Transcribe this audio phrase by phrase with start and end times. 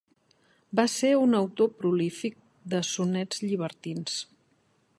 [0.79, 2.39] Va ser un autor prolífic
[2.73, 4.17] de sonets llibertins.